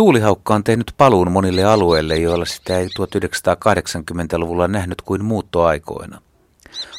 [0.00, 6.20] Tuulihaukka on tehnyt paluun monille alueille, joilla sitä ei 1980-luvulla nähnyt kuin muuttoaikoina.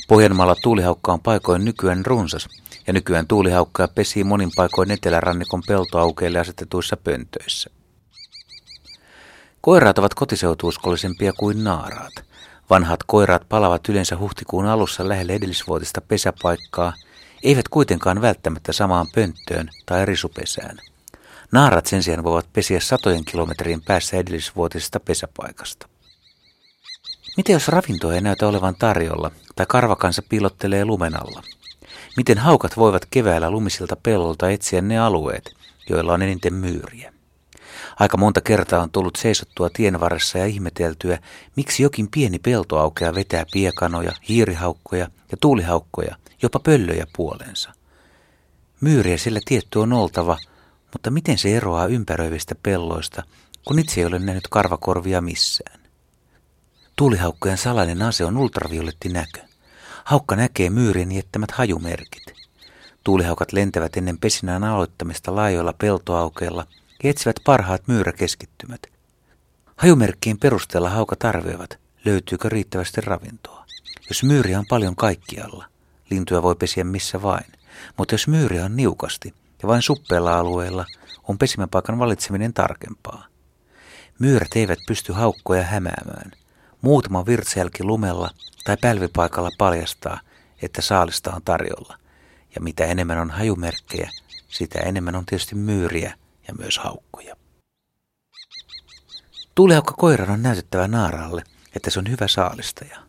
[0.08, 2.48] Pohjanmaalla tuulihaukka on paikoin nykyään runsas,
[2.88, 7.70] ja nykyään tuulihaukkaa pesii monin paikoin etelärannikon peltoaukeille asetetuissa pöntöissä.
[9.62, 12.14] Koiraat ovat kotiseutuuskollisempia kuin naaraat.
[12.70, 16.94] Vanhat koiraat palavat yleensä huhtikuun alussa lähelle edellisvuotista pesäpaikkaa,
[17.44, 20.91] eivät kuitenkaan välttämättä samaan pönttöön tai risupesään.
[21.52, 25.88] Naarat sen sijaan voivat pesiä satojen kilometrin päässä edellisvuotisesta pesäpaikasta.
[27.38, 31.44] Miten jos ravintoa ei näytä olevan tarjolla tai karvakansa piilottelee lumenalla?
[32.18, 35.56] Miten haukat voivat keväällä lumisilta pellolta etsiä ne alueet,
[35.90, 37.14] joilla on eniten myyriä?
[38.00, 41.20] Aika monta kertaa on tullut seisottua tien varressa ja ihmeteltyä,
[41.56, 47.74] miksi jokin pieni peltoaukea vetää piekanoja, hiirihaukkoja ja tuulihaukkoja, jopa pöllöjä puolensa.
[48.82, 50.38] Myyriä sillä tietty on oltava,
[50.94, 53.24] mutta miten se eroaa ympäröivistä pelloista,
[53.68, 55.80] kun itse ei ole nähnyt karvakorvia missään?
[56.96, 59.40] Tuulihaukkojen salainen ase on ultravioletti näkö.
[60.04, 62.34] Haukka näkee myyrien jättämät hajumerkit.
[63.04, 66.66] Tuulihaukat lentävät ennen pesinään aloittamista laajoilla peltoaukeilla
[67.04, 68.82] ja etsivät parhaat myyräkeskittymät.
[69.76, 73.66] Hajumerkkien perusteella haukat arvioivat, löytyykö riittävästi ravintoa.
[74.10, 75.66] Jos myyriä on paljon kaikkialla,
[76.10, 77.46] lintuja voi pesiä missä vain.
[77.98, 80.86] Mutta jos myyriä on niukasti ja vain suppeilla alueilla,
[81.28, 83.26] on pesimäpaikan valitseminen tarkempaa.
[84.20, 86.32] Myyrät eivät pysty haukkoja hämäämään.
[86.82, 88.30] Muutama virtsejälki lumella
[88.64, 90.20] tai pälvipaikalla paljastaa,
[90.62, 91.98] että saalista on tarjolla.
[92.56, 94.12] Ja mitä enemmän on hajumerkkejä,
[94.50, 96.14] sitä enemmän on tietysti myyriä
[96.48, 97.36] ja myös haukkoja.
[99.56, 101.44] Tuulihaukka koiran on näytettävä naaralle,
[101.76, 103.00] että se on hyvä saalistaja.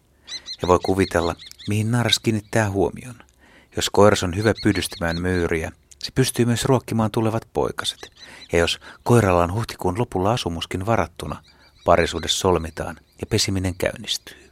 [0.63, 1.35] Ja voi kuvitella,
[1.69, 3.15] mihin naaras kiinnittää huomion.
[3.77, 8.13] Jos koiras on hyvä pyydystämään myyriä, se pystyy myös ruokkimaan tulevat poikaset.
[8.53, 11.43] Ja jos koiralla on huhtikuun lopulla asumuskin varattuna,
[11.85, 14.51] parisuudessa solmitaan ja pesiminen käynnistyy.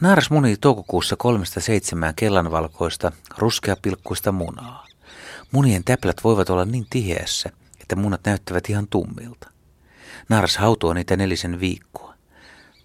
[0.00, 4.86] Naaras munii toukokuussa kolmesta seitsemään kellanvalkoista, ruskeapilkkuista munaa.
[5.52, 7.50] Munien täplät voivat olla niin tiheässä,
[7.80, 9.50] että munat näyttävät ihan tummilta.
[10.28, 12.14] Naaras hautoo niitä nelisen viikkoa.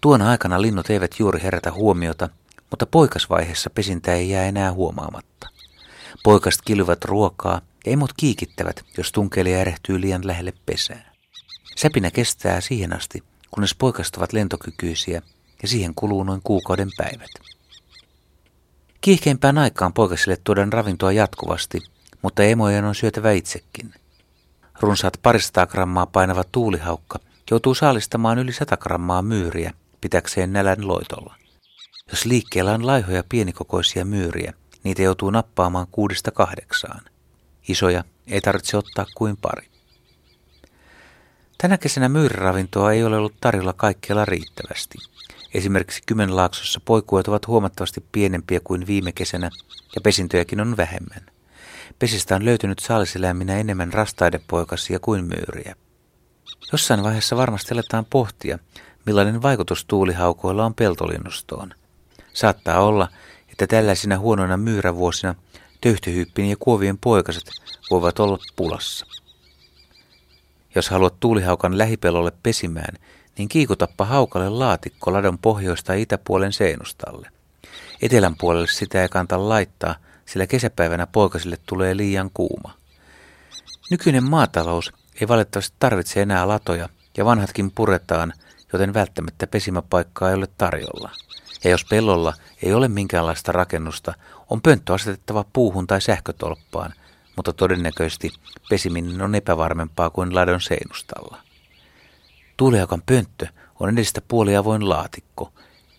[0.00, 2.28] Tuona aikana linnut eivät juuri herätä huomiota,
[2.70, 5.53] mutta poikasvaiheessa pesintä ei jää enää huomaamatta.
[6.22, 11.12] Poikast kilvat ruokaa ja emot kiikittävät, jos tunkelija erehtyy liian lähelle pesää.
[11.76, 15.22] Säpinä kestää siihen asti, kunnes poikast ovat lentokykyisiä
[15.62, 17.30] ja siihen kuluu noin kuukauden päivät.
[19.00, 21.80] Kiihkeimpään aikaan poikasille tuodaan ravintoa jatkuvasti,
[22.22, 23.94] mutta emojen on syötävä itsekin.
[24.80, 27.18] Runsaat parista grammaa painava tuulihaukka
[27.50, 31.34] joutuu saalistamaan yli 100 grammaa myyriä pitäkseen nälän loitolla.
[32.10, 34.52] Jos liikkeellä on laihoja pienikokoisia myyriä,
[34.84, 37.00] niitä joutuu nappaamaan kuudesta kahdeksaan.
[37.68, 39.68] Isoja ei tarvitse ottaa kuin pari.
[41.58, 44.98] Tänä kesänä myyriravintoa ei ole ollut tarjolla kaikkialla riittävästi.
[45.54, 49.50] Esimerkiksi Kymenlaaksossa poikuet ovat huomattavasti pienempiä kuin viime kesänä
[49.94, 51.26] ja pesintöjäkin on vähemmän.
[51.98, 55.76] Pesistä on löytynyt saaliseläiminä enemmän rastaidepoikasia kuin myyriä.
[56.72, 58.58] Jossain vaiheessa varmasti aletaan pohtia,
[59.06, 61.74] millainen vaikutus tuulihaukoilla on peltolinnustoon.
[62.32, 63.08] Saattaa olla,
[63.54, 65.34] että tällaisina huonoina myyrävuosina
[65.80, 67.50] töyhtöhyyppien ja kuovien poikaset
[67.90, 69.06] voivat olla pulassa.
[70.74, 72.98] Jos haluat tuulihaukan lähipelolle pesimään,
[73.38, 77.28] niin kiikutappa haukalle laatikko ladon pohjoista ja itäpuolen seinustalle.
[78.02, 79.94] Etelän puolelle sitä ei kanta laittaa,
[80.26, 82.74] sillä kesäpäivänä poikasille tulee liian kuuma.
[83.90, 88.32] Nykyinen maatalous ei valitettavasti tarvitse enää latoja ja vanhatkin puretaan,
[88.72, 91.10] joten välttämättä pesimäpaikkaa ei ole tarjolla.
[91.64, 94.14] Ja jos pellolla ei ole minkäänlaista rakennusta,
[94.50, 96.94] on pönttö asetettava puuhun tai sähkötolppaan,
[97.36, 98.30] mutta todennäköisesti
[98.70, 101.38] pesiminen on epävarmempaa kuin ladon seinustalla.
[102.56, 103.46] Tuuliakan pönttö
[103.80, 105.52] on edestä puoliavoin laatikko.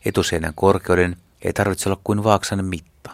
[0.05, 3.11] Etuseinän korkeuden ei tarvitse olla kuin vaaksan mitta.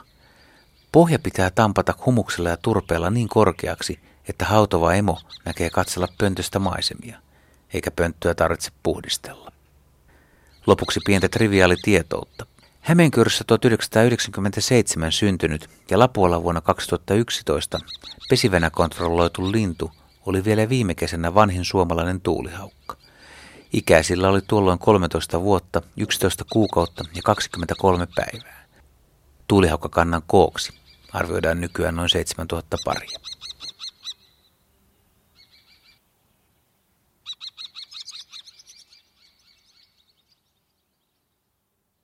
[0.91, 3.99] Pohja pitää tampata humuksella ja turpeella niin korkeaksi,
[4.29, 7.19] että hautova emo näkee katsella pöntöstä maisemia,
[7.73, 9.51] eikä pönttöä tarvitse puhdistella.
[10.67, 12.45] Lopuksi pientä triviaalitietoutta.
[12.81, 17.79] Hämeenkyrössä 1997 syntynyt ja Lapuolla vuonna 2011
[18.29, 19.91] pesivänä kontrolloitu lintu
[20.25, 22.97] oli vielä viime kesänä vanhin suomalainen tuulihaukka.
[23.73, 28.65] Ikäisillä oli tuolloin 13 vuotta, 11 kuukautta ja 23 päivää.
[29.47, 30.73] Tuulihaukakannan kooksi
[31.13, 33.30] arvioidaan nykyään noin 7000 paria.